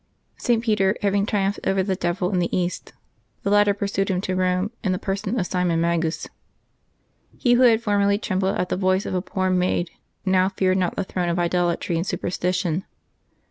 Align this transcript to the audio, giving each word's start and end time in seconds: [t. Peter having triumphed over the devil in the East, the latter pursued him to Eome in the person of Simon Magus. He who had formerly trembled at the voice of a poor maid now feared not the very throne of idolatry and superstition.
[t. 0.39 0.57
Peter 0.57 0.97
having 1.03 1.27
triumphed 1.27 1.59
over 1.63 1.83
the 1.83 1.95
devil 1.95 2.31
in 2.33 2.39
the 2.39 2.57
East, 2.57 2.91
the 3.43 3.51
latter 3.51 3.71
pursued 3.71 4.09
him 4.09 4.19
to 4.19 4.35
Eome 4.35 4.71
in 4.83 4.93
the 4.93 4.97
person 4.97 5.39
of 5.39 5.45
Simon 5.45 5.79
Magus. 5.79 6.27
He 7.37 7.53
who 7.53 7.61
had 7.61 7.83
formerly 7.83 8.17
trembled 8.17 8.57
at 8.57 8.69
the 8.69 8.77
voice 8.77 9.05
of 9.05 9.13
a 9.13 9.21
poor 9.21 9.51
maid 9.51 9.91
now 10.25 10.49
feared 10.49 10.79
not 10.79 10.95
the 10.95 11.03
very 11.03 11.07
throne 11.11 11.29
of 11.29 11.37
idolatry 11.37 11.97
and 11.97 12.07
superstition. 12.07 12.83